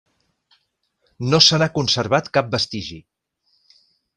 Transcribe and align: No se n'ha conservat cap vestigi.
No 1.33 1.39
se 1.49 1.59
n'ha 1.61 1.69
conservat 1.75 2.33
cap 2.39 2.51
vestigi. 2.57 2.99